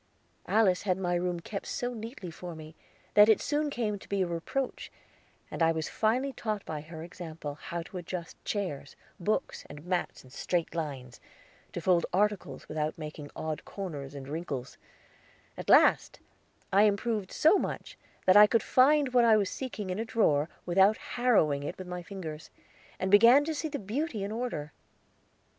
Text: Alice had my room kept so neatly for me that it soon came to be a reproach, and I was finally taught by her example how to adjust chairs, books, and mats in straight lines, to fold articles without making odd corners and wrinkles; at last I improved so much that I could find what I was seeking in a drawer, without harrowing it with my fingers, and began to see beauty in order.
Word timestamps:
Alice 0.47 0.81
had 0.81 0.97
my 0.97 1.13
room 1.13 1.39
kept 1.41 1.67
so 1.67 1.93
neatly 1.93 2.31
for 2.31 2.55
me 2.55 2.75
that 3.13 3.29
it 3.29 3.39
soon 3.39 3.69
came 3.69 3.99
to 3.99 4.09
be 4.09 4.23
a 4.23 4.25
reproach, 4.25 4.91
and 5.51 5.61
I 5.61 5.71
was 5.71 5.89
finally 5.89 6.33
taught 6.33 6.65
by 6.65 6.81
her 6.81 7.03
example 7.03 7.53
how 7.53 7.83
to 7.83 7.99
adjust 7.99 8.43
chairs, 8.43 8.95
books, 9.19 9.63
and 9.69 9.85
mats 9.85 10.23
in 10.23 10.31
straight 10.31 10.73
lines, 10.73 11.21
to 11.73 11.81
fold 11.81 12.07
articles 12.11 12.67
without 12.67 12.97
making 12.97 13.29
odd 13.35 13.63
corners 13.63 14.15
and 14.15 14.27
wrinkles; 14.27 14.79
at 15.55 15.69
last 15.69 16.19
I 16.73 16.85
improved 16.85 17.31
so 17.31 17.59
much 17.59 17.95
that 18.25 18.35
I 18.35 18.47
could 18.47 18.63
find 18.63 19.13
what 19.13 19.23
I 19.23 19.37
was 19.37 19.51
seeking 19.51 19.91
in 19.91 19.99
a 19.99 20.03
drawer, 20.05 20.49
without 20.65 20.97
harrowing 20.97 21.61
it 21.61 21.77
with 21.77 21.85
my 21.85 22.01
fingers, 22.01 22.49
and 22.99 23.11
began 23.11 23.45
to 23.45 23.53
see 23.53 23.67
beauty 23.69 24.23
in 24.23 24.31
order. 24.31 24.73